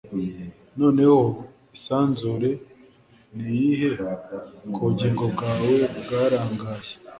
noneho 0.79 1.19
isanzure 1.77 2.49
niyihe 3.35 3.87
kubugingo 4.73 5.23
bwawe 5.33 5.73
bwarangaye 5.99 6.91